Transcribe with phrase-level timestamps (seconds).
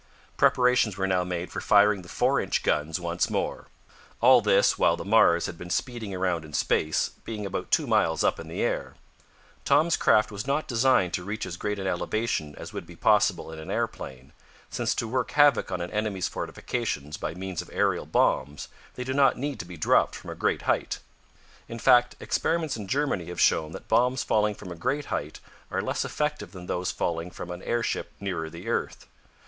[0.35, 3.67] Preparations were now made for firing the four inch guns once more.
[4.19, 8.23] All this while the Mars had been speeding around in space, being about two miles
[8.23, 8.95] up in the air.
[9.63, 13.51] Tom's craft was not designed to reach as great an elevation as would be possible
[13.51, 14.33] in an aeroplane,
[14.71, 19.13] since to work havoc to an enemy's fortifications by means of aerial bombs they do
[19.13, 20.97] not need to be dropped from a great height.
[21.67, 25.39] In fact, experiments in Germany have shown that bombs falling from a great height
[25.69, 29.05] are less effective than those falling from an airship nearer the earth.